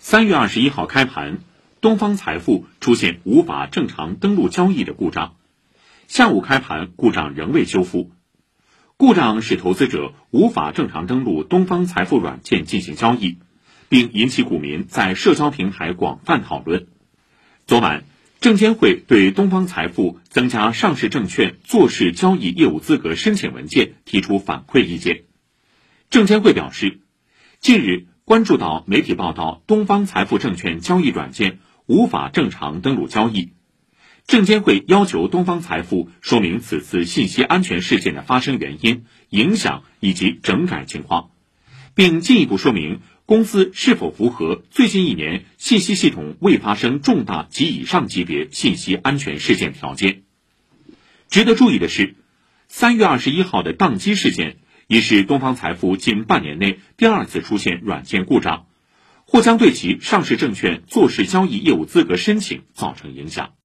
[0.00, 1.40] 三月二十一号开盘，
[1.80, 5.34] 东方财富出现无法正常登录交易的故障，
[6.06, 8.12] 下午开盘故障仍未修复。
[8.96, 13.38] 故障使投资者无法正常登录东方财富软件进行交易，
[13.88, 16.86] 并引起股民在社交平台广泛讨论。
[17.66, 18.04] 昨晚，
[18.40, 25.24] 证监会对东方财富增加上市证券做市交易业务资格申请文件提出反馈意见。
[26.08, 27.00] 证监会表示，
[27.60, 28.06] 近日。
[28.28, 33.54] 关注到媒体报道，东方财富证券交易软件无法正常登录交易，
[34.26, 41.30] 证监会要求东方财富说明此次信息安全事件的发生原因、影响以及整改情况，
[41.94, 50.24] 并进一步说明公司是否符合最近一年信息系统未发生重大及以上级别信息安全事件条件。
[51.30, 52.14] 值得注意的是，
[52.68, 54.58] 三月二十一号的宕机事件。
[54.90, 58.64] 已是东方财富近半年内第二次出现软件故障，
[59.26, 63.50] 或将对其上市证券做市交易业务资格申请造成影响。